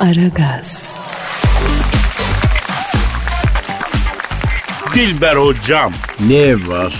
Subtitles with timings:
[0.00, 0.88] Aragaz,
[4.94, 5.92] Dilber hocam.
[6.20, 6.92] Ne var?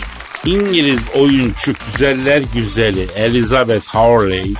[0.44, 4.54] İngiliz oyuncu güzeller güzeli Elizabeth Hurley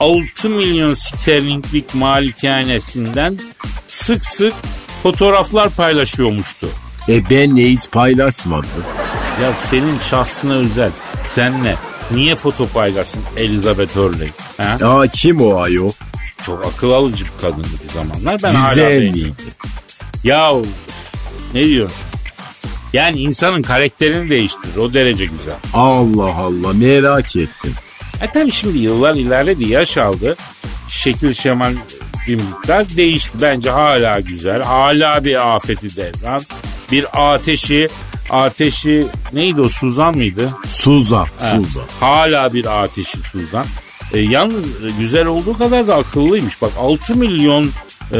[0.00, 3.38] 6 milyon sterlinglik malikanesinden
[3.86, 4.54] sık sık
[5.02, 6.68] fotoğraflar paylaşıyormuştu.
[7.08, 8.84] E ben ne hiç paylaşmadım.
[9.42, 10.90] Ya senin şahsına özel.
[11.34, 11.74] Sen ne?
[12.10, 14.28] Niye foto paylaşsın Elizabeth Hurley?
[14.56, 14.76] Ha?
[14.84, 15.92] Aa kim o ayol?
[16.46, 18.42] Çok akıl alıcı bir kadındı bir zamanlar.
[18.42, 19.32] Ben hala Güzel miydi?
[20.24, 20.52] Ya
[21.54, 21.96] ne diyorsun?
[22.92, 24.76] Yani insanın karakterini değiştirir.
[24.76, 25.56] O derece güzel.
[25.74, 27.74] Allah Allah merak ettim.
[28.22, 30.36] E tabii şimdi yıllar ilerledi, yaş aldı.
[30.88, 31.72] Şekil şemal
[32.28, 33.32] bir miktar değişti.
[33.42, 34.62] Bence hala güzel.
[34.62, 36.42] Hala bir afeti devran.
[36.92, 37.88] Bir ateşi,
[38.30, 40.50] ateşi neydi o Suzan mıydı?
[40.68, 41.84] Suzan, Suzan.
[42.00, 43.66] Hala bir ateşi Suzan.
[44.12, 46.62] E, yalnız e, güzel olduğu kadar da akıllıymış.
[46.62, 47.70] Bak 6 milyon
[48.12, 48.18] e,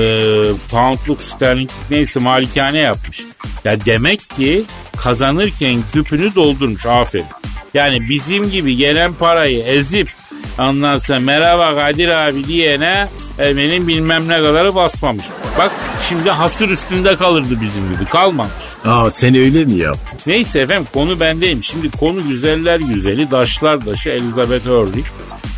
[0.71, 3.25] poundluk sterling neyse malikane yapmış.
[3.65, 4.63] Ya demek ki
[4.97, 7.27] kazanırken küpünü doldurmuş aferin.
[7.75, 10.09] Yani bizim gibi gelen parayı ezip
[10.57, 15.25] sonra merhaba Kadir abi diyene e, benim bilmem ne kadarı basmamış.
[15.59, 15.73] Bak
[16.09, 18.53] şimdi hasır üstünde kalırdı bizim gibi kalmamış.
[18.85, 20.19] Aa sen öyle mi yaptın?
[20.27, 21.63] Neyse efendim konu bendeyim.
[21.63, 25.03] Şimdi konu güzeller güzeli, daşlar daşı Elizabeth Hurley.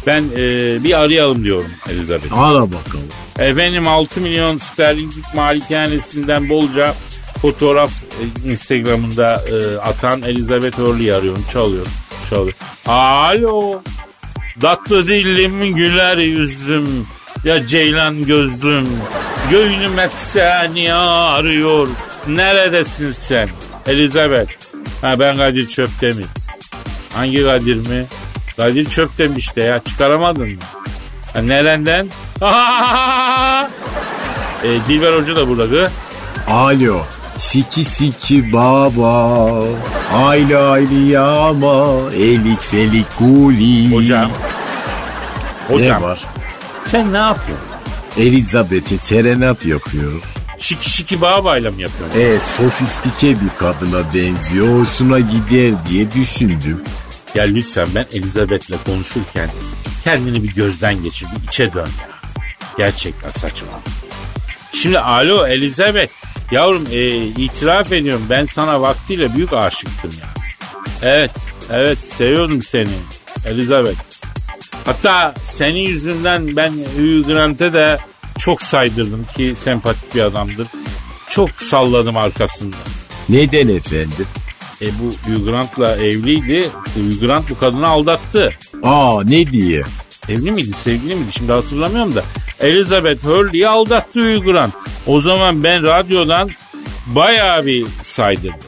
[0.06, 0.39] Ben e,
[0.84, 2.39] bir arayalım diyorum Elizabeth.
[2.39, 3.08] Ara bakalım.
[3.39, 6.94] Efendim 6 milyon sterlinglik malikanesinden bolca
[7.42, 11.44] fotoğraf e, Instagram'ında e, atan Elizabeth Hurley'i arıyorum.
[11.53, 11.92] Çalıyorum.
[12.31, 12.55] Çalıyor.
[12.86, 13.83] Alo.
[14.61, 17.06] Tatlı dilim güler yüzüm.
[17.44, 18.89] Ya ceylan gözlüm.
[19.50, 21.89] Göğnüm hep seni arıyor.
[22.28, 23.48] Neredesin sen?
[23.87, 24.53] Elizabeth.
[25.03, 26.27] Ha ben Kadir Çöptemir.
[27.14, 28.05] Hangi Kadir mi?
[28.62, 29.80] Kadir Çöptemir işte ya.
[29.84, 30.56] Çıkaramadın mı?
[31.34, 32.06] Ha, nereden?
[34.64, 35.91] e, Dilber Hoca da burada.
[36.48, 37.00] Alo.
[37.36, 39.54] Siki siki baba.
[40.14, 41.87] Aylı aylı yama.
[42.12, 43.94] Elik felik kuli.
[43.97, 44.31] Hocam.
[45.69, 46.20] Hocam Ne var?
[46.84, 47.66] sen ne yapıyorsun?
[48.19, 50.12] Elizabeth'e serenat yapıyor.
[50.58, 52.20] Şiki şiki babayla mı yapıyorsun?
[52.20, 54.81] E sofistike bir kadına benziyor.
[54.81, 56.82] Hoşuna gider diye düşündüm.
[57.34, 59.50] Ya lütfen ben Elizabeth'le konuşurken
[60.04, 62.09] kendini bir gözden geçir, bir içe dön ya.
[62.76, 63.69] Gerçekten saçma.
[64.72, 66.12] Şimdi alo Elizabeth.
[66.50, 70.28] Yavrum e, itiraf ediyorum ben sana vaktiyle büyük aşıktım ya.
[71.03, 71.31] Evet,
[71.70, 72.88] evet seviyordum seni
[73.47, 73.99] Elizabeth.
[74.84, 77.99] Hatta senin yüzünden ben Hugh Grant'e de
[78.38, 80.66] çok saydırdım ki sempatik bir adamdır.
[81.31, 82.76] Çok salladım arkasında.
[83.28, 84.26] Neden efendim?
[85.00, 86.70] Bu Hugh Grant'la evliydi.
[86.94, 88.53] Hugh Grant bu kadını aldattı.
[88.82, 89.82] Aa ne diye?
[90.28, 92.25] Evli miydi, sevgili miydi şimdi hatırlamıyorum da.
[92.60, 94.75] Elizabeth Hurley'i aldattı Hugh Grant.
[95.06, 96.50] O zaman ben radyodan
[97.06, 98.60] bayağı bir saydırdım.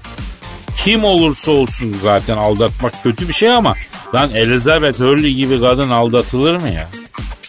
[0.84, 3.74] Kim olursa olsun zaten aldatmak kötü bir şey ama
[4.14, 6.88] lan Elizabeth Hurley gibi kadın aldatılır mı ya?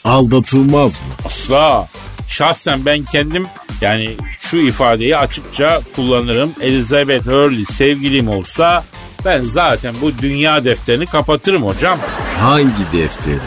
[0.03, 1.13] Aldatılmaz mı?
[1.25, 1.87] Asla.
[2.27, 3.47] Şahsen ben kendim
[3.81, 6.53] yani şu ifadeyi açıkça kullanırım.
[6.61, 8.83] Elizabeth Hurley sevgilim olsa
[9.25, 11.99] ben zaten bu dünya defterini kapatırım hocam.
[12.39, 13.39] Hangi defteri?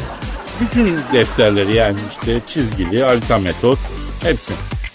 [0.60, 3.78] Bütün defterleri yani işte çizgili, harita metot
[4.22, 4.52] hepsi.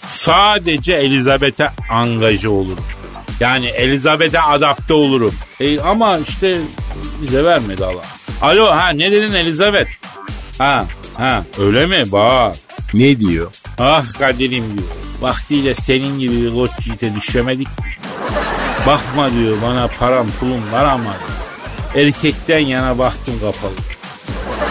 [0.08, 2.84] Sadece Elizabeth'e angaje olurum.
[3.40, 5.34] Yani Elizabeth'e adapte olurum.
[5.60, 6.58] E, ama işte
[7.22, 8.02] bize vermedi Allah.
[8.42, 9.88] Alo ha ne dedin Elizabeth?
[10.58, 12.12] Ha ha öyle mi?
[12.12, 12.56] Bak.
[12.94, 13.50] Ne diyor?
[13.78, 14.88] Ah Kadir'im diyor.
[15.20, 17.68] Vaktiyle senin gibi bir koç yiğite düşemedik.
[18.86, 22.06] Bakma diyor bana param pulum var ama diyor.
[22.06, 23.72] erkekten yana baktım kapalı.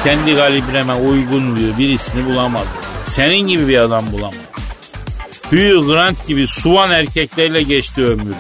[0.04, 2.68] Kendi kalibreme uygun diyor birisini bulamadım.
[3.06, 4.40] Senin gibi bir adam bulamadım.
[5.50, 8.34] Hugh Grant gibi suvan erkeklerle geçti ömrü.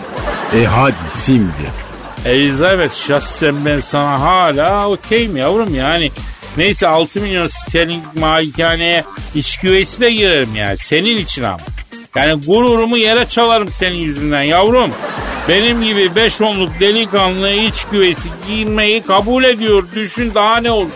[0.56, 0.96] E hadi
[1.26, 1.84] şimdi.
[2.26, 6.12] Elizabeth şahsen ben sana hala okeyim yavrum yani.
[6.58, 9.04] Neyse 6 milyon sterling malikaneye
[9.36, 11.60] iç güveysiyle girerim yani senin için ama.
[12.16, 14.92] Yani gururumu yere çalarım senin yüzünden yavrum.
[15.50, 19.84] Benim gibi 5 onluk delikanlı iç güveysi giymeyi kabul ediyor.
[19.96, 20.94] Düşün daha ne olsun.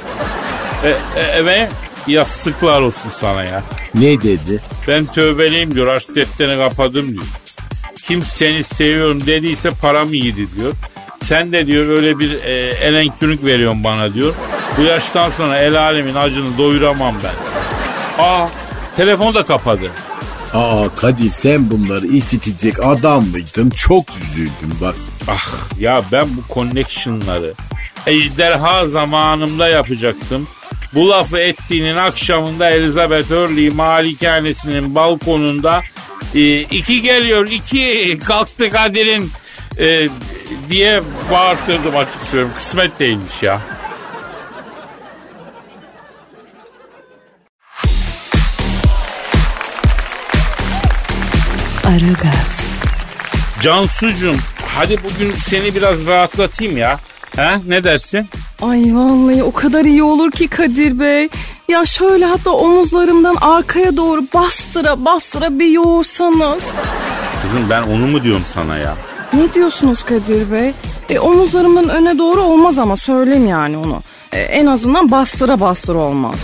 [0.83, 0.95] E, e,
[1.35, 1.69] evet
[2.07, 3.63] yastıklar olsun sana ya.
[3.95, 4.61] Ne dedi?
[4.87, 7.23] Ben tövbeliyim diyor aşk defterini kapadım diyor.
[8.07, 10.73] Kim seni seviyorum dediyse paramı yedi diyor.
[11.23, 14.33] Sen de diyor öyle bir e, elektronik veriyorsun bana diyor.
[14.77, 17.33] Bu yaştan sonra el alemin acını doyuramam ben.
[18.23, 18.47] Aa
[18.95, 19.91] telefonu da kapadı.
[20.53, 23.69] Aa Kadir sen bunları işitecek adam mıydın?
[23.69, 24.95] Çok üzüldüm bak.
[25.27, 27.53] Ah ya ben bu connection'ları
[28.07, 30.47] ejderha zamanımda yapacaktım.
[30.93, 35.81] Bu lafı ettiğinin akşamında Elizabeth Hurley malikanesinin balkonunda
[36.35, 39.31] e, iki geliyor iki kalktı Kadir'in
[39.79, 40.09] e,
[40.69, 41.01] diye
[41.31, 42.53] bağırtırdım açık söylüyorum.
[42.57, 43.61] Kısmet değilmiş ya.
[51.87, 52.61] Aragaz,
[53.61, 54.35] Cansucuğum
[54.75, 56.99] hadi bugün seni biraz rahatlatayım ya.
[57.35, 58.29] Ha, ne dersin?
[58.61, 61.29] Ay vallahi o kadar iyi olur ki Kadir Bey.
[61.67, 66.63] Ya şöyle hatta omuzlarımdan arkaya doğru bastıra bastıra bir yoğursanız.
[67.41, 68.95] Kızım ben onu mu diyorum sana ya?
[69.33, 70.73] Ne diyorsunuz Kadir Bey?
[71.09, 74.01] E, omuzlarımın öne doğru olmaz ama söyleyeyim yani onu.
[74.31, 76.39] E, en azından bastıra bastıra olmaz.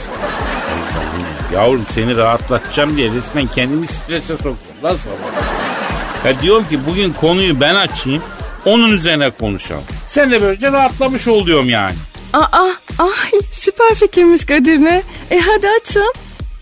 [1.53, 4.72] Yavrum seni rahatlatacağım diye resmen kendimi strese sokuyorum.
[4.83, 6.25] Lan sabah.
[6.25, 8.23] Ya diyorum ki bugün konuyu ben açayım.
[8.65, 9.83] Onun üzerine konuşalım.
[10.07, 11.95] Sen de böylece rahatlamış ol diyorum yani.
[12.33, 12.67] Aa,
[12.99, 13.31] ay
[13.61, 15.01] süper fikirmiş Kadir Bey.
[15.31, 16.13] E hadi açın.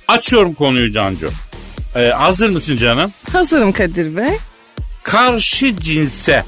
[0.08, 1.30] Açıyorum konuyu Cancu.
[1.96, 3.12] Ee, hazır mısın canım?
[3.32, 4.38] Hazırım Kadir Bey.
[5.04, 6.44] Karşı cinse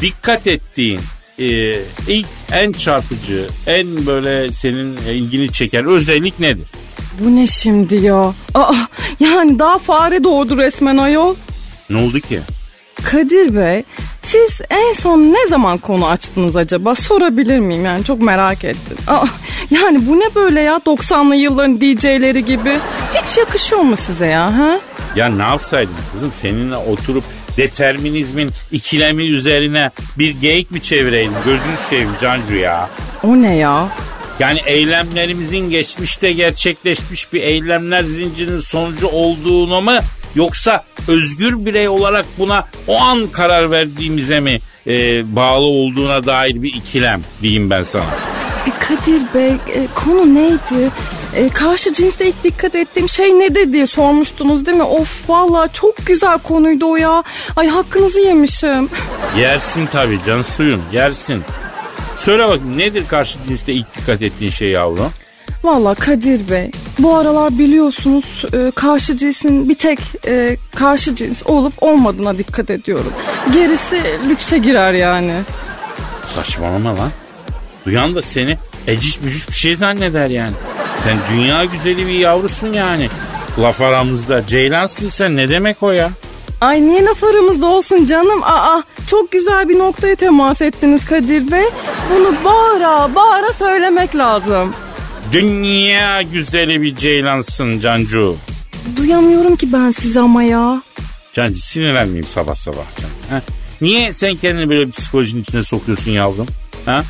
[0.00, 1.00] dikkat ettiğin
[1.38, 1.44] e,
[2.08, 6.66] ilk en çarpıcı, en böyle senin ilgini çeken özellik nedir?
[7.20, 8.32] Bu ne şimdi ya?
[8.54, 8.74] Aa,
[9.20, 11.34] yani daha fare doğdu resmen ayol.
[11.90, 12.40] Ne oldu ki?
[13.04, 13.84] Kadir Bey,
[14.22, 16.94] siz en son ne zaman konu açtınız acaba?
[16.94, 17.84] Sorabilir miyim?
[17.84, 18.96] Yani çok merak ettim.
[19.08, 19.24] Aa,
[19.70, 22.78] yani bu ne böyle ya 90'lı yılların DJ'leri gibi?
[23.14, 24.58] Hiç yakışıyor mu size ya?
[24.58, 24.80] Ha?
[25.16, 27.24] Ya ne yapsaydım kızım seninle oturup
[27.56, 31.32] determinizmin ikilemi üzerine bir geyik mi çevireydim?
[31.44, 32.90] Gözünü seveyim Cancu ya.
[33.22, 33.88] O ne ya?
[34.42, 39.98] Yani eylemlerimizin geçmişte gerçekleşmiş bir eylemler zincirinin sonucu olduğunu mu
[40.34, 44.92] yoksa özgür birey olarak buna o an karar verdiğimize mi e,
[45.36, 48.04] bağlı olduğuna dair bir ikilem diyeyim ben sana.
[48.66, 50.90] E, Kadir Bey, e, konu neydi?
[51.36, 54.82] E, karşı cinste ilk dikkat ettiğim şey nedir diye sormuştunuz değil mi?
[54.82, 57.22] Of valla çok güzel konuydu o ya.
[57.56, 58.88] Ay hakkınızı yemişim.
[59.38, 61.42] Yersin tabii can suyun yersin.
[62.24, 65.12] Söyle bakayım nedir karşı cinste ilk dikkat ettiğin şey yavrum?
[65.62, 71.72] Valla Kadir Bey bu aralar biliyorsunuz e, karşı cinsin bir tek e, karşı cins olup
[71.80, 73.12] olmadığına dikkat ediyorum.
[73.52, 75.32] Gerisi lükse girer yani.
[76.26, 77.10] Saçmalama lan.
[77.86, 80.54] Duyan da seni eciş bücüş bir şey zanneder yani.
[81.04, 83.08] Sen dünya güzeli bir yavrusun yani.
[83.58, 86.10] Laf aramızda ceylansın sen ne demek o ya?
[86.62, 88.42] Ay niye laf aramızda olsun canım?
[88.42, 91.64] Aa çok güzel bir noktaya temas ettiniz Kadir Bey.
[92.10, 94.74] Bunu bağıra bağıra söylemek lazım.
[95.32, 98.36] Dünya güzeli bir ceylansın Cancu.
[98.96, 100.82] Duyamıyorum ki ben sizi ama ya.
[101.32, 102.84] Cancu sinirlenmeyeyim sabah sabah.
[102.96, 103.42] Cancu, ha?
[103.80, 106.46] Niye sen kendini böyle bir psikolojinin içine sokuyorsun yavrum?
[106.84, 107.02] Ha?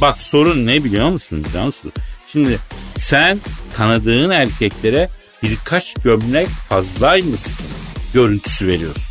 [0.00, 1.92] Bak sorun ne biliyor musun Cansu?
[2.32, 2.58] Şimdi
[2.96, 3.38] sen
[3.76, 5.08] tanıdığın erkeklere
[5.42, 7.66] birkaç gömlek fazlaymışsın
[8.14, 9.02] görüntüsü veriyorsun.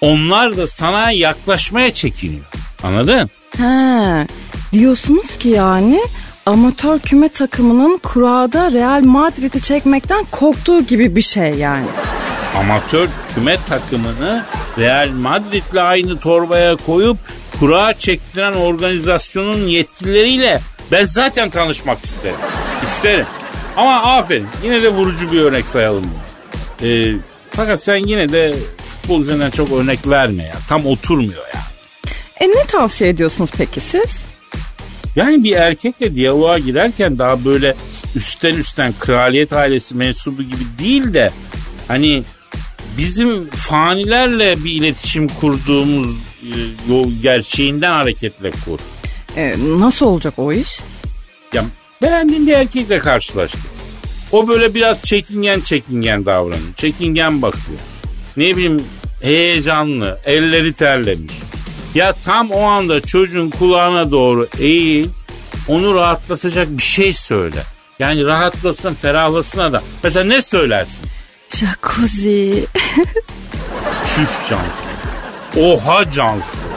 [0.00, 2.44] Onlar da sana yaklaşmaya çekiniyor.
[2.82, 3.30] Anladın?
[3.56, 4.26] He,
[4.72, 6.00] diyorsunuz ki yani
[6.46, 11.86] amatör küme takımının kurada Real Madrid'i çekmekten korktuğu gibi bir şey yani.
[12.56, 14.44] Amatör küme takımını
[14.78, 17.18] Real Madrid'le aynı torbaya koyup
[17.60, 20.60] kura çektiren organizasyonun yetkilileriyle
[20.92, 22.36] ben zaten tanışmak isterim.
[22.82, 23.26] İsterim.
[23.76, 24.46] Ama aferin.
[24.64, 26.88] Yine de vurucu bir örnek sayalım bunu.
[26.88, 27.14] Ee,
[27.58, 28.54] fakat sen yine de
[28.86, 30.54] futbol üzerinden çok örnek verme ya.
[30.68, 31.60] Tam oturmuyor ya.
[32.40, 34.10] E ne tavsiye ediyorsunuz peki siz?
[35.16, 37.74] Yani bir erkekle diyaloğa girerken daha böyle
[38.16, 41.30] üstten üstten kraliyet ailesi mensubu gibi değil de
[41.88, 42.22] hani
[42.98, 46.54] bizim fanilerle bir iletişim kurduğumuz e,
[46.88, 48.78] yol gerçeğinden hareketle kur.
[49.36, 50.80] E, nasıl olacak o iş?
[51.52, 51.64] Ya
[52.02, 53.77] beğendiğin bir erkekle karşılaştık.
[54.32, 56.74] O böyle biraz çekingen çekingen davranıyor.
[56.76, 57.78] Çekingen bakıyor.
[58.36, 58.84] Ne bileyim
[59.22, 61.32] heyecanlı, elleri terlemiş.
[61.94, 65.08] Ya tam o anda çocuğun kulağına doğru eğil,
[65.68, 67.62] onu rahatlatacak bir şey söyle.
[67.98, 69.82] Yani rahatlasın, ferahlasın da.
[70.04, 71.06] Mesela ne söylersin?
[71.48, 72.64] Jacuzzi.
[74.04, 74.88] Çüş Cansu.
[75.60, 76.67] Oha Cansu.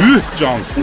[0.00, 0.80] Yuh Cansu.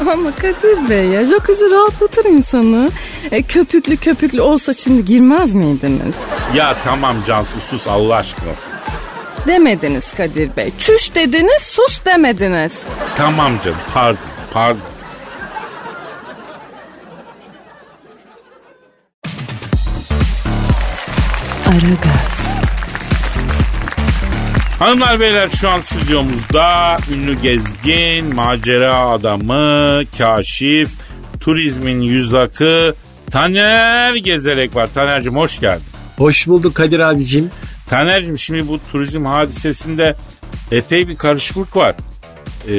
[0.12, 2.90] Ama Kadir Bey ya jacuzzi rahatlatır insanı.
[3.30, 6.14] E, köpüklü köpüklü olsa şimdi girmez miydiniz?
[6.54, 8.64] Ya tamam Cansu sus Allah aşkına sus.
[9.46, 10.72] Demediniz Kadir Bey.
[10.78, 12.72] Çüş dediniz sus demediniz.
[13.16, 14.18] Tamam canım pardon
[14.52, 14.80] pardon.
[21.66, 22.61] Aragaz.
[24.82, 30.90] Hanımlar beyler şu an stüdyomuzda ünlü gezgin, macera adamı, kaşif,
[31.40, 32.94] turizmin yüz akı,
[33.30, 34.88] Taner Gezerek var.
[34.94, 35.84] Taner'cim hoş geldin.
[36.16, 37.50] Hoş bulduk Kadir abicim.
[37.88, 40.16] Taner'cim şimdi bu turizm hadisesinde
[40.72, 41.94] epey bir karışıklık var.
[42.68, 42.74] Ee,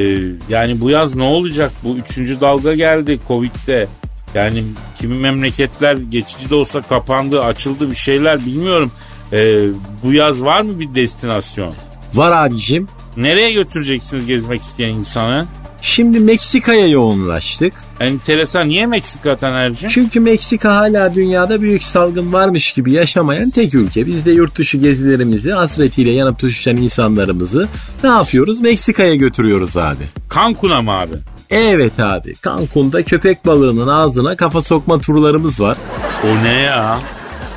[0.49, 1.71] yani bu yaz ne olacak?
[1.83, 3.87] Bu üçüncü dalga geldi Covid'de.
[4.33, 4.63] Yani
[4.99, 8.91] kimi memleketler geçici de olsa kapandı, açıldı bir şeyler bilmiyorum.
[9.33, 9.67] Ee,
[10.03, 11.73] bu yaz var mı bir destinasyon?
[12.13, 12.87] Var abicim.
[13.17, 15.45] Nereye götüreceksiniz gezmek isteyen insanı?
[15.81, 17.73] Şimdi Meksika'ya yoğunlaştık.
[17.99, 18.67] Enteresan.
[18.67, 19.89] Niye Meksika Taner'cim?
[19.89, 24.07] Çünkü Meksika hala dünyada büyük salgın varmış gibi yaşamayan tek ülke.
[24.07, 27.67] Biz de yurt dışı gezilerimizi hasretiyle yanıp tutuşan insanlarımızı
[28.03, 28.61] ne yapıyoruz?
[28.61, 30.03] Meksika'ya götürüyoruz abi.
[30.35, 31.13] Cancun'a mı abi?
[31.49, 32.33] Evet abi.
[32.43, 35.77] Cancun'da köpek balığının ağzına kafa sokma turlarımız var.
[36.23, 36.99] O ne ya?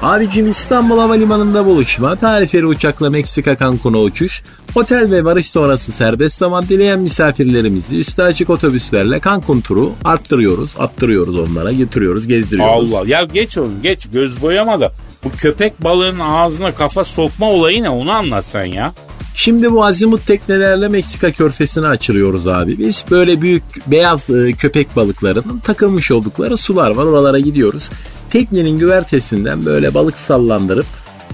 [0.03, 4.43] Abicim İstanbul Havalimanı'nda buluşma, tarifeli uçakla Meksika Cancun'a uçuş,
[4.75, 11.39] otel ve varış sonrası serbest zaman dileyen misafirlerimizi üstü açık otobüslerle Cancun turu arttırıyoruz, attırıyoruz
[11.39, 12.95] onlara, getiriyoruz, gezdiriyoruz.
[12.95, 14.93] Allah ya geç oğlum geç göz boyama da
[15.25, 18.93] bu köpek balığının ağzına kafa sokma olayı ne onu anlat sen ya.
[19.35, 22.79] Şimdi bu azimut teknelerle Meksika körfesine açılıyoruz abi.
[22.79, 27.05] Biz böyle büyük beyaz e, köpek balıklarının takılmış oldukları sular var.
[27.05, 27.91] Oralara gidiyoruz.
[28.37, 30.87] Teknenin güvertesinden böyle balık sallandırıp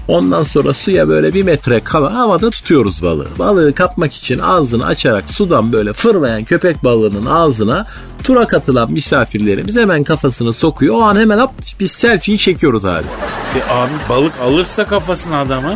[0.07, 3.27] ondan sonra suya böyle bir metre kala havada tutuyoruz balığı.
[3.39, 7.85] Balığı kapmak için ağzını açarak sudan böyle fırlayan köpek balığının ağzına
[8.23, 10.95] tura katılan misafirlerimiz hemen kafasını sokuyor.
[10.95, 13.05] O an hemen hop biz selfie'yi çekiyoruz abi.
[13.55, 15.73] E abi balık alırsa kafasını adamı.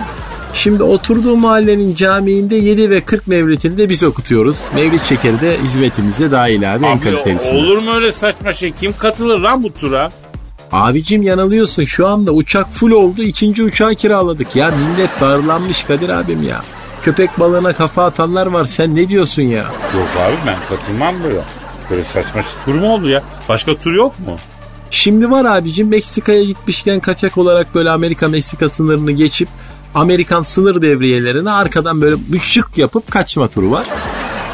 [0.54, 4.60] Şimdi oturduğu mahallenin camiinde 7 ve 40 mevlitinde biz okutuyoruz.
[4.76, 7.56] Mevlit şekeri de hizmetimize dahil abi, en Abi kalitelisinde.
[7.60, 8.74] olur mu öyle saçma şey?
[8.82, 10.12] Kim katılır lan bu tura?
[10.72, 14.56] Abicim yanılıyorsun şu anda uçak full oldu ikinci uçağı kiraladık.
[14.56, 16.62] Ya millet darlanmış Kadir abim ya.
[17.02, 19.64] Köpek balığına kafa atanlar var sen ne diyorsun ya?
[19.96, 21.42] Yok abi ben katılmam böyle.
[21.90, 23.24] Böyle saçma tur mu oldu ya?
[23.50, 24.36] Başka tur yok mu?
[24.92, 29.50] Şimdi var abicim Meksika'ya gitmişken kaçak olarak böyle Amerika-Meksika sınırını geçip
[29.96, 33.86] Amerikan sınır devriyelerine arkadan böyle bir şık yapıp kaçma turu var.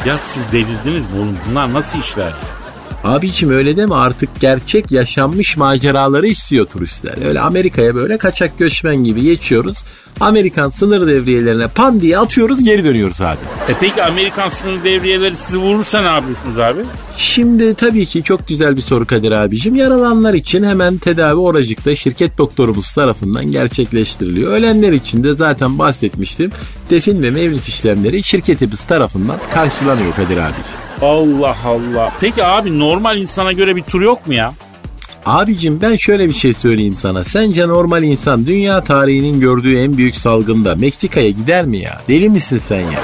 [0.06, 1.36] Ya siz delirdiniz mi oğlum?
[1.50, 2.32] Bunlar nasıl işler?
[3.04, 7.26] Abiciğim öyle deme artık gerçek yaşanmış maceraları istiyor turistler.
[7.28, 9.78] Öyle Amerika'ya böyle kaçak göçmen gibi geçiyoruz.
[10.20, 13.38] Amerikan sınır devriyelerine pan diye atıyoruz geri dönüyoruz abi.
[13.68, 16.80] E peki Amerikan sınır devriyeleri sizi vurursa ne yapıyorsunuz abi?
[17.16, 19.76] Şimdi tabii ki çok güzel bir soru Kadir abicim.
[19.76, 24.52] Yaralananlar için hemen tedavi oracıkta şirket doktorumuz tarafından gerçekleştiriliyor.
[24.52, 26.50] Ölenler için de zaten bahsetmiştim.
[26.90, 30.84] Defin ve mevlüt işlemleri şirketimiz tarafından karşılanıyor Kadir abicim.
[31.02, 32.12] Allah Allah.
[32.20, 34.52] Peki abi normal insana göre bir tur yok mu ya?
[35.26, 37.24] Abicim ben şöyle bir şey söyleyeyim sana.
[37.24, 42.00] Sence normal insan dünya tarihinin gördüğü en büyük salgında Meksika'ya gider mi ya?
[42.08, 43.00] Deli misin sen ya?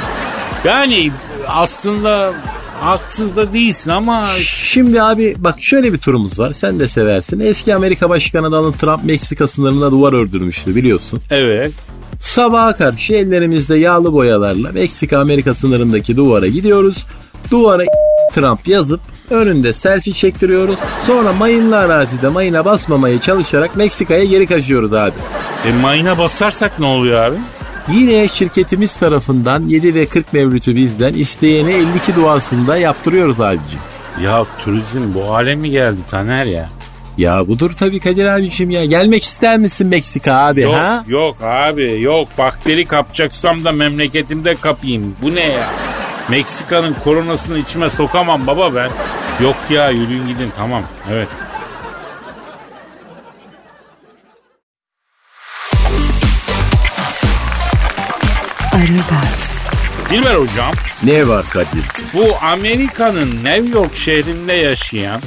[0.65, 1.11] Yani
[1.49, 2.33] aslında
[2.81, 4.29] haksız da değilsin ama
[4.65, 6.53] Şimdi abi bak şöyle bir turumuz var.
[6.53, 7.41] Sen de seversin.
[7.41, 11.21] Eski Amerika Başkanı Donald Trump Meksika sınırına duvar ördürmüştü biliyorsun.
[11.31, 11.73] evet.
[12.21, 17.07] Sabaha karşı ellerimizde yağlı boyalarla Meksika Amerika sınırındaki duvara gidiyoruz.
[17.51, 17.83] Duvara
[18.35, 20.79] Trump yazıp önünde selfie çektiriyoruz.
[21.07, 25.15] Sonra mayınlı arazide mayına basmamaya çalışarak Meksika'ya geri kaçıyoruz abi.
[25.69, 27.37] E mayına basarsak ne oluyor abi?
[27.93, 33.81] Yine şirketimiz tarafından 7 ve 40 mevlütü bizden isteyene 52 duasında yaptırıyoruz abicim.
[34.25, 36.69] Ya turizm bu hale mi geldi Taner ya?
[37.19, 38.85] Ya budur tabii Kadir abicim ya.
[38.85, 41.05] Gelmek ister misin Meksika abi Yok ha?
[41.09, 45.17] yok abi yok bakteri kapacaksam da memleketimde kapayım.
[45.23, 45.71] Bu ne ya?
[46.29, 48.91] Meksika'nın koronasını içime sokamam baba ben.
[49.45, 51.29] Yok ya yürüyün gidin tamam evet.
[58.73, 59.51] Aragaz,
[60.11, 60.73] Dilber hocam
[61.03, 62.07] Ne var Kadir'cim?
[62.15, 65.21] bu Amerika'nın New York şehrinde yaşayan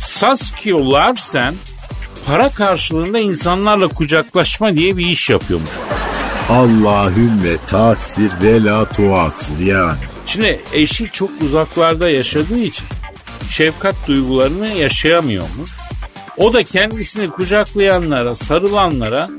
[0.00, 1.54] Saskia Larsen
[2.26, 5.70] para karşılığında insanlarla kucaklaşma diye bir iş yapıyormuş.
[6.50, 9.98] Allahümme tasir ve la tuasir yani.
[10.28, 12.86] Şimdi eşi çok uzaklarda yaşadığı için
[13.50, 15.70] şefkat duygularını yaşayamıyormuş.
[16.36, 19.30] O da kendisini kucaklayanlara, sarılanlara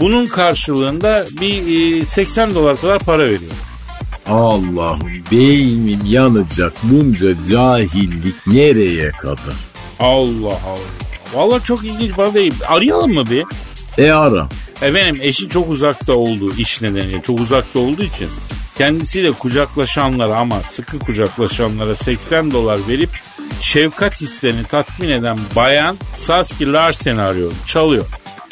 [0.00, 3.52] bunun karşılığında bir e, 80 dolar kadar para veriyor.
[4.26, 5.00] Allah'ım
[5.32, 9.54] beynim yanacak bunca cahillik nereye kadar?
[10.00, 10.78] Allah Allah.
[11.34, 12.54] Vallahi çok ilginç bana değil.
[12.68, 13.44] Arayalım mı bir?
[14.04, 14.48] E ara.
[14.82, 18.28] Efendim eşi çok uzakta olduğu iş nedeniyle çok uzakta olduğu için
[18.78, 23.10] kendisiyle kucaklaşanlara ama sıkı kucaklaşanlara 80 dolar verip
[23.60, 27.52] şefkat hislerini tatmin eden bayan Saski Larsen'i arıyor.
[27.66, 28.04] Çalıyor.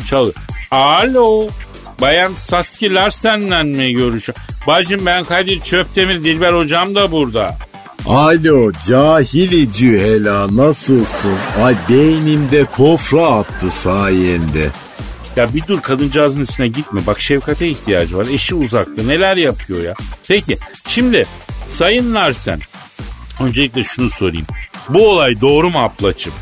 [0.09, 0.35] Çalıyor.
[0.71, 1.49] Alo.
[2.01, 4.39] Bayan Saski Larsen'le mi görüşüyor?
[4.67, 7.57] Bacım ben Kadir Çöptemir Dilber hocam da burada.
[8.07, 11.35] Alo cahili cühela nasılsın?
[11.63, 14.71] Ay beynimde kofra attı sayende.
[15.37, 17.01] Ya bir dur kadıncağızın üstüne gitme.
[17.07, 18.27] Bak şefkate ihtiyacı var.
[18.27, 19.03] Eşi uzakta.
[19.03, 19.95] Neler yapıyor ya?
[20.29, 21.27] Peki şimdi
[21.71, 22.61] Sayın Larsen.
[23.41, 24.47] Öncelikle şunu sorayım.
[24.89, 26.33] Bu olay doğru mu ablacığım?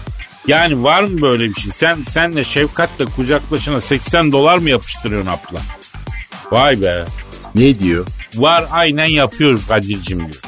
[0.46, 1.72] Yani var mı böyle bir şey?
[1.72, 5.60] Sen senle şefkatle kucaklaşana 80 dolar mı yapıştırıyorsun abla?
[6.50, 7.04] Vay be.
[7.54, 8.06] Ne diyor?
[8.34, 10.42] Var aynen yapıyoruz Kadir'cim diyor.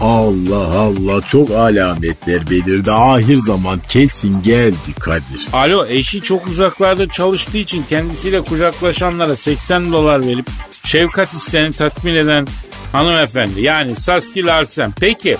[0.00, 2.90] Allah Allah çok alametler belirdi.
[2.90, 5.48] Ahir zaman kesin geldi Kadir.
[5.52, 10.46] Alo eşi çok uzaklarda çalıştığı için kendisiyle kucaklaşanlara 80 dolar verip
[10.84, 12.46] şefkat hislerini tatmin eden
[12.92, 13.60] hanımefendi.
[13.60, 14.92] Yani Saski Larsen.
[15.00, 15.36] Peki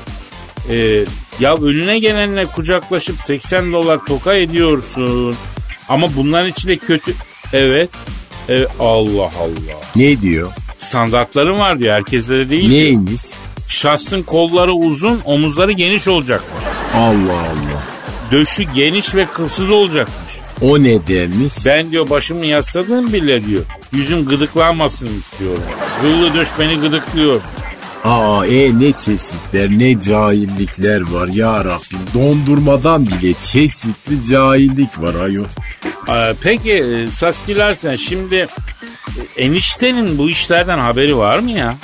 [0.71, 1.05] e,
[1.41, 5.35] ya önüne gelenle kucaklaşıp 80 dolar toka ediyorsun.
[5.89, 7.15] Ama bunların içinde kötü...
[7.53, 7.91] Evet.
[8.49, 9.81] Evet Allah Allah.
[9.97, 10.53] Ne diyor?
[10.79, 11.95] Standartların var diyor.
[11.95, 12.71] Herkeslere değil.
[12.71, 13.03] diyor.
[13.69, 16.65] Şahsın kolları uzun, omuzları geniş olacakmış.
[16.95, 17.83] Allah Allah.
[18.33, 20.35] Döşü geniş ve kılsız olacakmış.
[20.63, 21.55] O ne demiş?
[21.67, 23.63] Ben diyor başımı yasladım bile diyor.
[23.93, 25.63] Yüzüm gıdıklanmasın istiyorum.
[26.01, 27.41] Kıllı döş beni gıdıklıyor.
[28.05, 31.99] Aa e ne çeşitler ne cahillikler var ya Rabbim.
[32.15, 35.45] Dondurmadan bile çeşitli cahillik var ayol.
[36.09, 38.35] Ee, peki e, Saskiler sen şimdi
[39.37, 41.75] e, eniştenin bu işlerden haberi var mı ya?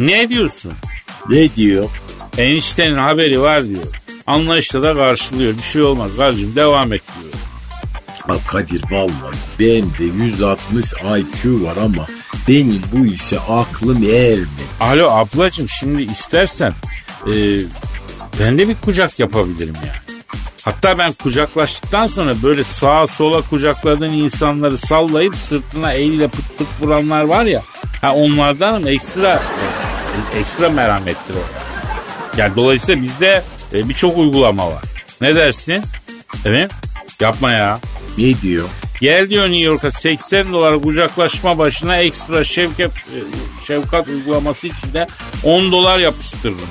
[0.00, 0.72] Ne diyorsun?
[1.28, 1.88] Ne diyor?
[2.38, 3.82] Eniştenin haberi var diyor.
[4.26, 5.56] Anlayışla da karşılıyor.
[5.56, 7.34] Bir şey olmaz kardeşim devam et diyor.
[8.26, 12.06] Ha Kadir vallahi bende 160 IQ var ama
[12.48, 14.46] benim bu işe aklım ermedi.
[14.80, 16.72] Alo ablacığım şimdi istersen
[17.26, 17.32] e,
[18.40, 20.20] ben de bir kucak yapabilirim yani.
[20.64, 27.24] Hatta ben kucaklaştıktan sonra böyle sağa sola kucakladığın insanları sallayıp sırtına eliyle pıt pıt vuranlar
[27.24, 27.62] var ya.
[28.00, 29.42] Ha onlardanım ekstra
[30.40, 31.44] ekstra merhamettir o.
[32.36, 33.42] Yani dolayısıyla bizde
[33.74, 34.82] e, birçok uygulama var.
[35.20, 35.82] Ne dersin?
[36.44, 36.70] Evet.
[37.20, 37.78] Yapma ya.
[38.18, 38.68] Ne diyor?
[39.00, 43.18] Gel diyor New York'a 80 dolar kucaklaşma başına ekstra şefkat, e,
[43.66, 45.06] şefkat uygulaması için de
[45.44, 46.68] 10 dolar yapıştırırım.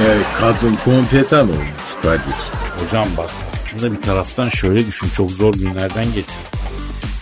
[0.00, 2.34] Evet kadın kompetan olmuş Kadir.
[2.78, 3.30] Hocam bak
[3.74, 6.40] aslında bir taraftan şöyle düşün çok zor günlerden geçiyor.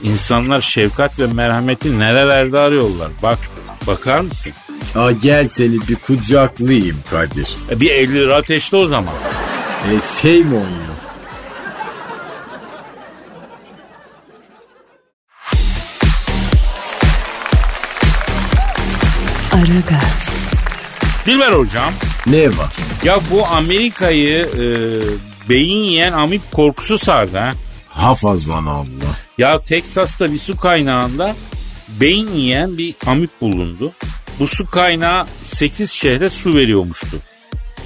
[0.02, 3.10] İnsanlar şefkat ve merhameti nerelerde arıyorlar.
[3.22, 3.38] Bak
[3.86, 4.52] bakar mısın?
[4.94, 7.56] Ha gel seni bir kucaklayayım Kadir.
[7.70, 9.14] E, bir 50 lira ateşle o zaman.
[9.86, 10.94] E şey mi oynuyor?
[19.52, 20.28] Aragaz,
[21.26, 21.92] Dilber hocam
[22.26, 22.72] Ne var?
[23.04, 24.64] ya bu Amerika'yı e,
[25.48, 27.52] beyin yiyen amip korkusu sardı ha.
[27.88, 29.12] Hafazan Allah.
[29.38, 31.36] Ya Teksas'ta bir su kaynağında
[32.00, 33.92] beyin yiyen bir amip bulundu.
[34.40, 37.16] Bu su kaynağı 8 şehre su veriyormuştu.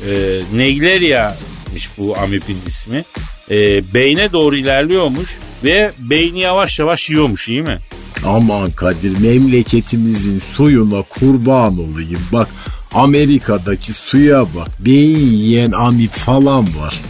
[0.08, 3.04] Ee, Negleria'mış bu amipin ismi.
[3.50, 7.78] Ee, beyne doğru ilerliyormuş ve beyni yavaş yavaş yiyormuş iyi mi?
[8.26, 12.20] Aman Kadir memleketimizin suyuna kurban olayım.
[12.32, 12.48] Bak
[12.92, 14.68] Amerika'daki suya bak.
[14.78, 17.00] Beyin yiyen amip falan var.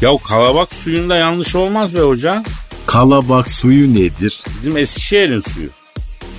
[0.00, 2.44] Ya kalabak suyunda yanlış olmaz be hocam.
[2.86, 4.40] Kalabak suyu nedir?
[4.58, 5.68] Bizim Eskişehir'in suyu.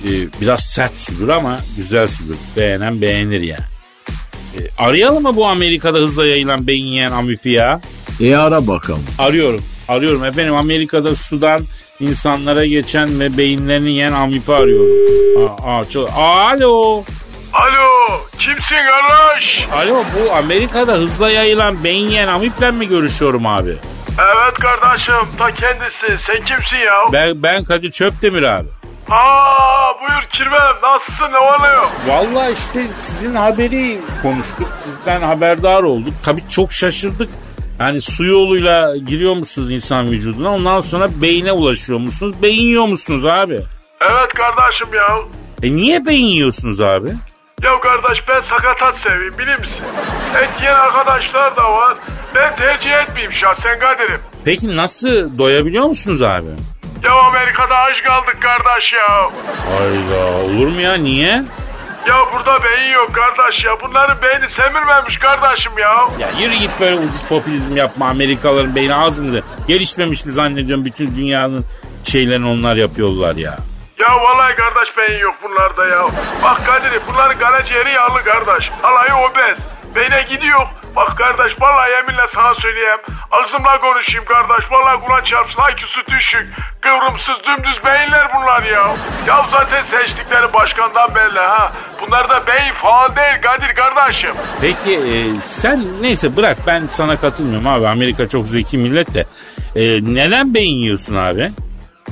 [0.04, 2.34] Ee, biraz sert sudur ama güzel sudur.
[2.56, 3.58] Beğenen beğenir ya.
[4.58, 7.80] Ee, arayalım mı bu Amerika'da hızla yayılan beyin yiyen amipi ya?
[8.20, 9.04] E ara bakalım.
[9.18, 9.64] Arıyorum.
[9.88, 11.60] Arıyorum efendim Amerika'da sudan
[12.00, 14.92] insanlara geçen ve beyinlerini yiyen amipi arıyorum.
[15.48, 16.10] Aa, aa, çok...
[16.16, 17.04] Alo.
[17.52, 19.64] Alo kimsin kardeş?
[19.72, 23.74] Alo bu Amerika'da hızla yayılan beyin yiyen amiple mi görüşüyorum abi?
[24.18, 27.12] Evet kardeşim ta kendisi sen kimsin ya?
[27.12, 28.68] Ben, ben Kadir Çöptemir abi.
[29.10, 31.82] Aa buyur kirvem nasılsın ne oluyor?
[32.08, 34.68] Vallahi işte sizin haberi konuştuk.
[34.84, 36.14] Sizden haberdar olduk.
[36.22, 37.28] Tabii çok şaşırdık.
[37.80, 40.54] Yani su yoluyla giriyor musunuz insan vücuduna?
[40.54, 42.34] Ondan sonra beyine ulaşıyor musunuz?
[42.42, 43.60] Beyin yiyor musunuz abi?
[44.00, 45.18] Evet kardeşim ya.
[45.62, 47.08] E niye beyin yiyorsunuz abi?
[47.62, 49.84] Ya kardeş ben sakatat seveyim bilir misin?
[50.42, 51.96] Et yiyen arkadaşlar da var.
[52.34, 54.20] Ben tercih etmeyeyim şahsen Kadir'im.
[54.44, 56.46] Peki nasıl doyabiliyor musunuz abi?
[57.58, 59.30] Ya Amerika'da aç kaldık kardeş ya.
[59.78, 61.42] Hayda olur mu ya niye?
[62.08, 63.80] Ya burada beyin yok kardeş ya.
[63.82, 65.94] Bunların beyni semirmemiş kardeşim ya.
[66.18, 69.44] Ya yürü git böyle ucuz popülizm yapma Amerikalıların beyni az mıydı?
[69.68, 71.64] Gelişmemiş mi zannediyorum bütün dünyanın
[72.04, 73.58] şeylerini onlar yapıyorlar ya.
[73.98, 76.02] Ya vallahi kardeş beyin yok bunlarda ya.
[76.42, 78.70] Bak Kadir'im bunların karaciğeri yağlı kardeş.
[78.82, 79.58] Alayı obez.
[79.94, 80.66] Beyne gidiyor.
[80.96, 82.98] Bak kardeş vallahi yeminle sana söyleyeyim.
[83.30, 84.70] Ağzımla konuşayım kardeş.
[84.72, 86.46] Vallahi Kur'an çarpsın IQ'su düşük.
[86.80, 88.82] Kıvrımsız dümdüz beyinler bunlar ya.
[89.26, 91.72] Ya zaten seçtikleri başkandan belli ha.
[92.00, 94.30] Bunlar da beyin falan değil Kadir kardeşim.
[94.60, 97.88] Peki e, sen neyse bırak ben sana katılmıyorum abi.
[97.88, 99.20] Amerika çok zeki millet de.
[99.76, 99.82] E,
[100.14, 101.52] neden beyin yiyorsun abi?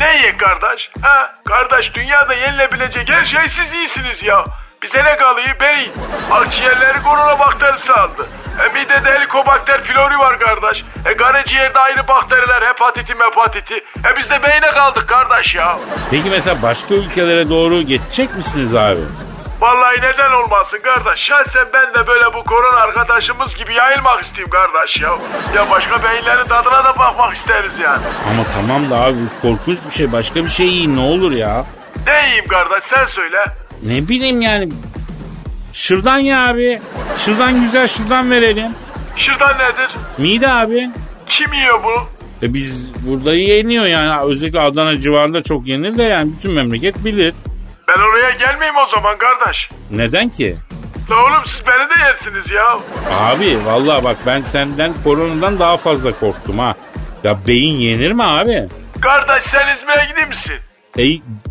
[0.01, 0.91] Ne ye kardeş?
[1.03, 1.35] Ha?
[1.45, 4.45] Kardeş dünyada yenilebilecek her şey siz iyisiniz ya.
[4.83, 5.57] Bize ne kalıyor?
[5.61, 5.93] Beyin.
[6.31, 8.27] Akciğerleri korona bakterisi aldı.
[8.61, 10.85] E midede helikobakter pylori var kardeş.
[11.07, 13.75] E karaciğerde ayrı bakteriler hepatiti mepatiti.
[13.75, 15.79] E biz de beyne kaldık kardeş ya.
[16.11, 19.01] Peki mesela başka ülkelere doğru geçecek misiniz abi?
[19.61, 21.21] Vallahi neden olmasın kardeş.
[21.21, 25.11] Şahsen ben de böyle bu korona arkadaşımız gibi yayılmak isteyeyim kardeş ya.
[25.57, 28.03] Ya başka beyinlerin tadına da bakmak isteriz yani.
[28.31, 30.13] Ama tamam da abi bu korkunç bir şey.
[30.13, 31.65] Başka bir şey yiyin ne olur ya.
[32.07, 33.45] Ne yiyeyim kardeş sen söyle.
[33.83, 34.69] Ne bileyim yani.
[35.73, 36.81] Şırdan ya abi.
[37.17, 38.73] Şırdan güzel şırdan verelim.
[39.17, 39.91] Şırdan nedir?
[40.19, 40.91] Mide abi.
[41.27, 42.05] Kim yiyor bunu?
[42.43, 44.21] E biz burada yeniyor yani.
[44.31, 47.35] Özellikle Adana civarında çok yenir de yani bütün memleket bilir.
[47.89, 49.71] Ben oraya gelmeyeyim o zaman kardeş.
[49.91, 50.57] Neden ki?
[51.11, 52.79] La oğlum siz beni de yersiniz ya.
[53.21, 56.75] Abi vallahi bak ben senden koronadan daha fazla korktum ha.
[57.25, 58.69] Ya beyin yenir mi abi?
[59.01, 60.55] Kardeş sen İzmir'e gidiyor misin?
[60.99, 61.05] E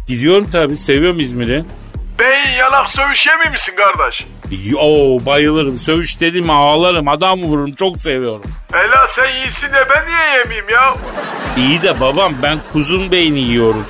[0.07, 1.63] gidiyorum tabii seviyorum İzmir'i.
[2.21, 4.25] Beyin yanak sövüş yemiyor misin kardeş?
[4.65, 4.79] Yo
[5.25, 8.43] bayılırım sövüş dedim ağlarım adam vururum çok seviyorum.
[8.73, 10.93] Ela sen iyisin de ben niye yemeyeyim ya?
[11.57, 13.85] İyi de babam ben kuzun beyni yiyorum.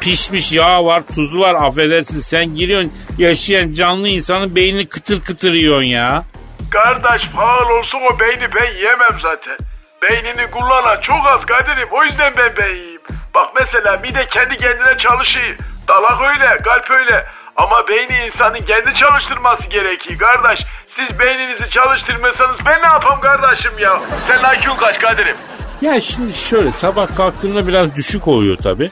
[0.00, 5.86] Pişmiş yağ var tuzu var affedersin sen giriyorsun yaşayan canlı insanın beynini kıtır kıtır yiyorsun
[5.86, 6.22] ya.
[6.70, 9.56] Kardeş faal olsun o beyni ben yemem zaten.
[10.02, 13.00] Beynini kullanan çok az Kadir'im o yüzden ben beyin yiyeyim.
[13.34, 15.56] Bak mesela mide kendi kendine çalışıyor.
[15.88, 17.26] Dalak öyle kalp öyle.
[17.56, 20.60] Ama beyni insanın kendi çalıştırması gerekiyor kardeş.
[20.86, 24.00] Siz beyninizi çalıştırmasanız ben ne yapam kardeşim ya?
[24.26, 25.36] Sen IQ'un kaç Kadir'im?
[25.80, 28.90] Ya şimdi şöyle sabah kalktığımda biraz düşük oluyor tabi.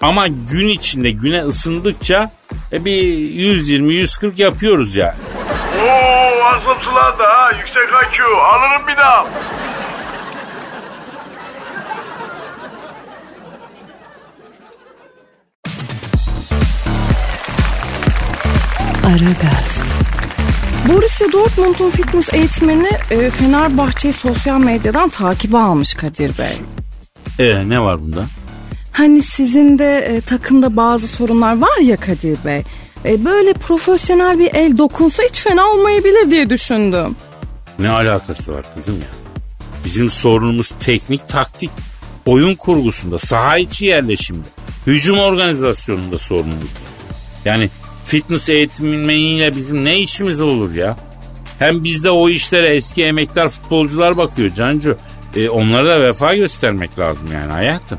[0.00, 2.30] Ama gün içinde güne ısındıkça
[2.72, 5.16] e bir 120-140 yapıyoruz ya.
[5.86, 9.26] Oo ağzım sulandı ha yüksek IQ alırım bir daha.
[19.08, 19.82] Aragaz,
[20.88, 26.58] Borussia Dortmund'un fitness eğitmeni e, Fenerbahçe'yi sosyal medyadan takibe almış Kadir Bey.
[27.38, 28.24] E ne var bunda?
[28.92, 32.62] Hani sizin de e, takımda bazı sorunlar var ya Kadir Bey.
[33.04, 37.16] E, böyle profesyonel bir el dokunsa hiç fena olmayabilir diye düşündüm.
[37.78, 39.08] Ne alakası var kızım ya?
[39.84, 41.70] Bizim sorunumuz teknik taktik.
[42.26, 44.48] Oyun kurgusunda, saha içi yerleşimde,
[44.86, 46.70] hücum organizasyonunda sorunumuz.
[47.44, 47.68] Yani
[48.08, 50.96] fitness eğitmeniyle bizim ne işimiz olur ya?
[51.58, 54.96] Hem bizde o işlere eski emektar futbolcular bakıyor Cancu.
[55.36, 57.98] E, onlara da vefa göstermek lazım yani hayatım.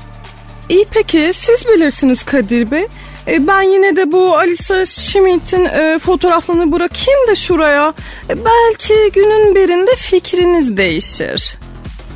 [0.70, 2.88] İyi peki siz bilirsiniz Kadir Bey.
[3.28, 7.94] E, ben yine de bu Alisa Schmidt'in e, fotoğraflarını bırakayım da şuraya.
[8.30, 11.58] E, belki günün birinde fikriniz değişir.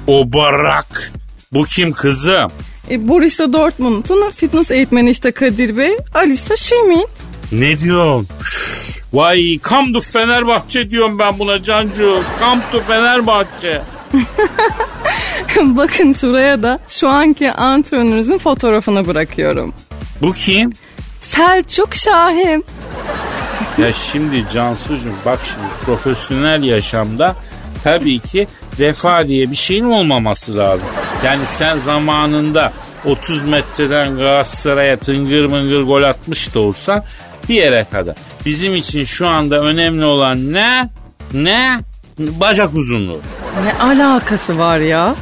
[0.08, 1.12] O barak.
[1.53, 2.51] Bu kim kızım?
[2.89, 5.97] E, Borussia Dortmund'un fitness eğitmeni işte Kadir Bey.
[6.13, 7.12] Alisa Schmidt.
[7.54, 8.28] Ne diyorsun?
[9.13, 12.24] Vay come to Fenerbahçe diyorum ben buna Cancu.
[12.39, 13.82] Come to Fenerbahçe.
[15.58, 19.74] Bakın şuraya da şu anki antrenörünüzün fotoğrafını bırakıyorum.
[20.22, 20.74] Bu kim?
[21.22, 22.66] Selçuk Şahin.
[23.78, 27.36] Ya şimdi Cansucuğum bak şimdi profesyonel yaşamda
[27.84, 28.48] tabii ki
[28.80, 30.88] vefa diye bir şeyin olmaması lazım.
[31.26, 32.74] Yani sen zamanında
[33.06, 37.04] 30 metreden Galatasaray'a tıngır mıngır gol atmış da olsan
[37.49, 38.15] bir yere kadar.
[38.45, 40.89] Bizim için şu anda önemli olan ne?
[41.34, 41.77] Ne?
[42.19, 43.19] Bacak uzunluğu.
[43.65, 45.15] Ne alakası var ya?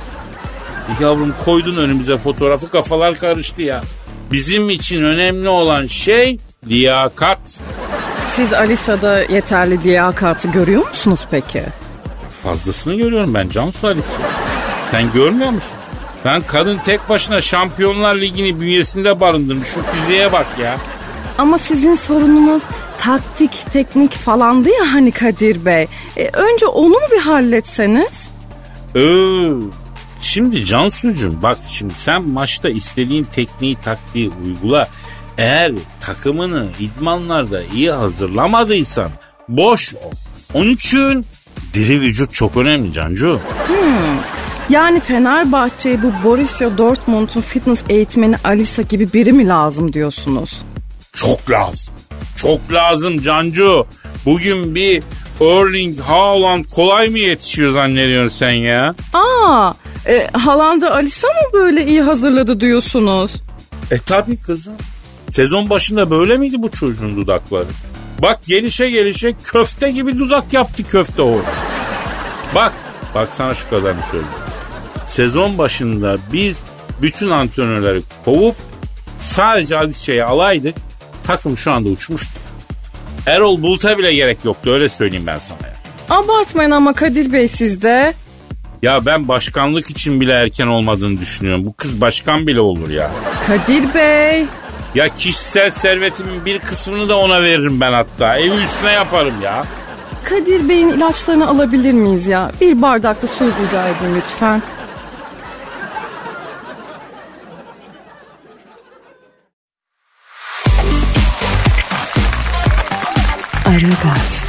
[1.02, 3.82] Yavrum koydun önümüze fotoğrafı kafalar karıştı ya.
[4.32, 7.60] Bizim için önemli olan şey liyakat.
[8.36, 11.64] Siz Alisa'da yeterli liyakatı görüyor musunuz peki?
[12.44, 14.08] Fazlasını görüyorum ben Cansu Alice.
[14.92, 15.72] Sen görmüyor musun?
[16.26, 19.68] Ben kadın tek başına Şampiyonlar Ligi'ni bünyesinde barındırmış.
[19.68, 20.78] Şu fiziğe bak ya.
[21.42, 22.64] Ama sizin sorununuz
[22.98, 25.88] taktik, teknik falandı ya hani Kadir Bey.
[26.18, 28.12] E, önce onu mu bir halletseniz?
[28.96, 29.02] Ee,
[30.22, 34.88] şimdi Cansucuğum bak şimdi sen maçta istediğin tekniği taktiği uygula.
[35.38, 39.10] Eğer takımını idmanlarda iyi hazırlamadıysan
[39.48, 40.12] boş ol.
[40.54, 41.26] Onun için
[41.74, 43.40] diri vücut çok önemli Cancu.
[44.70, 50.62] Yani Fenerbahçe'ye bu Borussia Dortmund'un fitness eğitmeni Alisa gibi biri mi lazım diyorsunuz?
[51.14, 51.94] Çok lazım.
[52.38, 53.88] Çok lazım Cancu.
[54.26, 55.04] Bugün bir
[55.42, 58.96] Erling Haaland kolay mı yetişiyor zannediyorsun sen ya?
[59.14, 59.74] Aa,
[60.08, 63.32] e, Haaland'ı Alisa mı böyle iyi hazırladı diyorsunuz?
[63.92, 64.74] E tabi kızım.
[65.32, 67.66] Sezon başında böyle miydi bu çocuğun dudakları?
[68.22, 71.38] Bak gelişe gelişe köfte gibi dudak yaptı köfte o.
[72.56, 72.74] Bak,
[73.16, 74.34] bak sana şu kadarını söyleyeyim.
[75.06, 76.64] Sezon başında biz
[77.02, 78.56] bütün antrenörleri kovup
[79.20, 80.76] sadece Alice'yi alaydık.
[81.28, 82.32] Takım şu anda uçmuştu.
[83.28, 85.74] Erol Bulut'a bile gerek yoktu öyle söyleyeyim ben sana ya.
[86.18, 88.14] Abartmayın ama Kadir Bey sizde.
[88.82, 91.66] Ya ben başkanlık için bile erken olmadığını düşünüyorum.
[91.66, 93.12] Bu kız başkan bile olur ya.
[93.48, 94.46] Kadir Bey.
[94.96, 98.38] Ya kişisel servetimin bir kısmını da ona veririm ben hatta.
[98.38, 99.64] Evi üstüne yaparım ya.
[100.24, 102.52] Kadir Bey'in ilaçlarını alabilir miyiz ya?
[102.62, 104.62] Bir bardakta su rica edin lütfen.
[113.72, 114.44] Aragaz,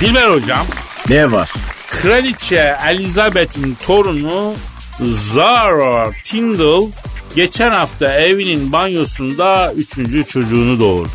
[0.00, 0.66] Dilber hocam,
[1.08, 1.50] Ne var?
[1.90, 4.54] Kraliçe Elizabeth'in torunu
[5.00, 6.86] Zara Tindall
[7.34, 11.08] geçen hafta evinin banyosunda üçüncü çocuğunu doğurdu.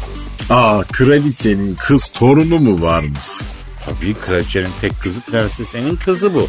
[0.50, 3.26] Aa kraliçenin kız torunu mu varmış?
[3.86, 6.48] Tabii kraliçenin tek kızı prensesenin kızı bu.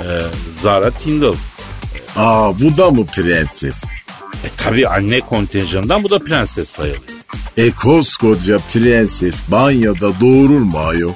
[0.00, 0.20] Ee,
[0.62, 1.34] Zara Tindall.
[2.16, 3.84] Aa bu da mı prenses?
[4.44, 7.17] E tabii anne kontenjanından bu da prenses sayılıyor.
[7.56, 11.12] E koskoca prenses banyoda doğurur mu ayol?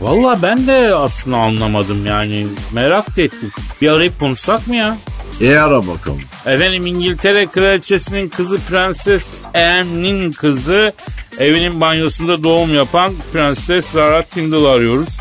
[0.00, 3.50] Valla ben de aslında anlamadım yani merak da ettim.
[3.82, 4.96] Bir arayıp konuşsak mı ya?
[5.40, 6.20] E ara bakalım.
[6.46, 10.92] Efendim İngiltere kraliçesinin kızı Prenses Anne'nin kızı
[11.38, 15.18] evinin banyosunda doğum yapan Prenses Zara Tindall arıyoruz.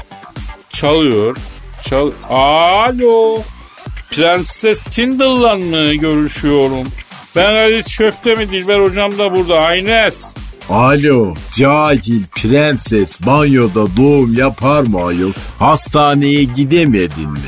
[0.70, 1.38] Çalıyor.
[1.84, 3.42] Çal Alo.
[4.12, 6.88] Prenses Tindall'la mı görüşüyorum?
[7.36, 9.60] Ben Halit Şöpte mi Dilber hocam da burada.
[9.60, 10.26] Aynes.
[10.70, 15.32] Alo cahil prenses banyoda doğum yapar mı ayol?
[15.60, 17.40] Hastaneye gidemedin mi?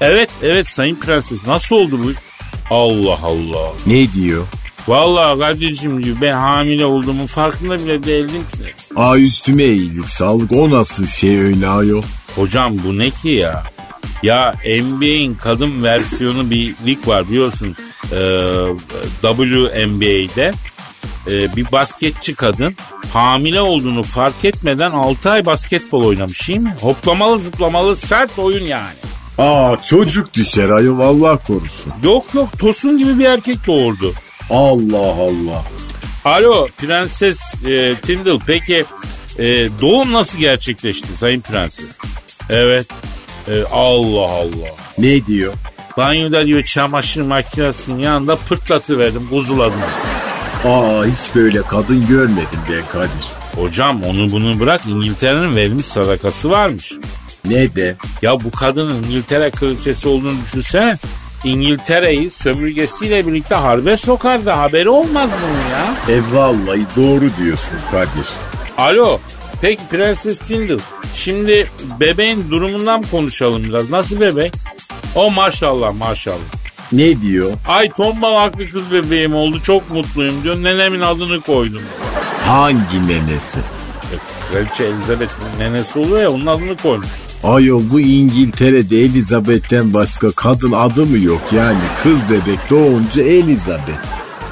[0.00, 2.10] Evet evet sayın prenses nasıl oldu bu?
[2.74, 3.72] Allah Allah.
[3.86, 4.44] Ne diyor?
[4.88, 8.72] Vallahi Kadir'cim diyor ben hamile olduğumun farkında bile değildim ki.
[8.96, 12.02] Aa üstüme iyilik sağlık o nasıl şey öyle ayol?
[12.36, 13.64] Hocam bu ne ki ya?
[14.22, 17.76] Ya NBA'in kadın versiyonu bir lig var biliyorsun.
[18.12, 18.66] Ee,
[19.22, 20.52] WNBA'de
[21.30, 22.76] e, bir basketçi kadın
[23.12, 26.76] hamile olduğunu fark etmeden 6 ay basketbol oynamış değil mi?
[26.80, 28.94] Hoplamalı zıplamalı sert oyun yani.
[29.38, 31.92] Aa çocuk düşer ayol Allah korusun.
[32.02, 34.12] Yok yok Tosun gibi bir erkek doğurdu.
[34.50, 35.64] Allah Allah.
[36.24, 38.84] Alo Prenses e, Tindall peki
[39.38, 39.44] e,
[39.80, 41.86] doğum nasıl gerçekleşti Sayın Prenses?
[42.50, 42.86] Evet.
[43.50, 44.68] E, Allah Allah.
[44.98, 45.52] Ne diyor?
[45.96, 49.80] Banyoda diyor çamaşır makinesinin yanında pırtlatıverdim kuzuladım.
[50.64, 53.26] Aa hiç böyle kadın görmedim ben Kadir.
[53.56, 56.92] Hocam onu bunu bırak İngiltere'nin verilmiş sadakası varmış.
[57.44, 57.96] Ne de?
[58.22, 60.96] Ya bu kadının İngiltere kraliçesi olduğunu düşünsene.
[61.44, 64.50] İngiltere'yi sömürgesiyle birlikte harbe sokardı.
[64.50, 66.16] Haberi olmaz bunun ya.
[66.16, 68.28] E vallahi doğru diyorsun Kadir.
[68.78, 69.20] Alo.
[69.62, 70.78] Peki Prenses Tindall.
[71.14, 73.90] Şimdi bebeğin durumundan konuşalım biraz.
[73.90, 74.52] Nasıl bebek?
[75.14, 76.58] O maşallah maşallah.
[76.92, 77.52] Ne diyor?
[77.68, 80.56] Ay tombalak bir kız bebeğim oldu çok mutluyum diyor.
[80.56, 81.82] Nenemin adını koydum.
[82.46, 83.58] Hangi nenesi?
[83.58, 84.16] E,
[84.52, 87.08] Kraliçe Elizabeth'in nenesi oluyor ya onun adını koymuş.
[87.44, 94.06] Ayol bu İngiltere'de Elizabeth'ten başka kadın adı mı yok yani kız bebek doğunca Elizabeth.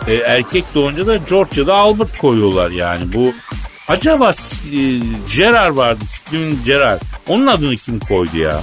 [0.09, 3.13] E, erkek doğunca da George ya da Albert koyuyorlar yani.
[3.13, 3.33] Bu
[3.89, 4.79] acaba e,
[5.37, 7.01] Gerard vardı Steven Gerard.
[7.29, 8.61] Onun adını kim koydu ya?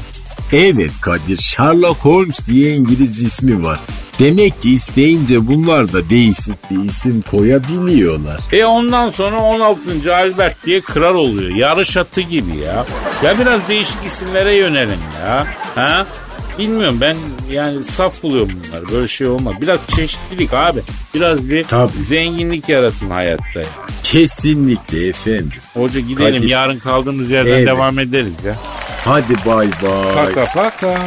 [0.53, 3.79] Evet Kadir Sherlock Holmes diye İngiliz ismi var.
[4.19, 8.39] Demek ki isteyince bunlar da değişik bir isim koyabiliyorlar.
[8.51, 10.15] E ondan sonra 16.
[10.15, 11.55] Albert diye kral oluyor.
[11.55, 12.85] Yarış atı gibi ya.
[13.23, 15.47] Ya biraz değişik isimlere yönelin ya.
[15.75, 16.05] Ha?
[16.59, 17.15] Bilmiyorum ben
[17.51, 18.89] yani saf buluyorum bunları.
[18.91, 19.53] Böyle şey olmaz.
[19.61, 20.79] Biraz çeşitlilik abi.
[21.15, 21.91] Biraz bir Tabii.
[22.07, 23.59] zenginlik yaratın hayatta.
[23.59, 23.65] ya.
[24.03, 25.51] Kesinlikle efendim.
[25.73, 26.49] Hoca gidelim Kadir.
[26.49, 27.67] yarın kaldığımız yerden Evet.
[27.67, 28.55] devam ederiz ya.
[29.05, 30.13] Hadi bay bay.
[30.25, 30.99] Paka paka.